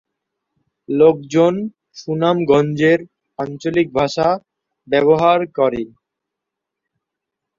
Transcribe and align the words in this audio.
লোকজন 0.89 1.53
সুনামগঞ্জের 1.97 2.99
আঞ্চলিক 3.39 3.87
ভাষা 3.99 4.27
ব্যবহার 4.87 5.39
করে। 5.57 5.83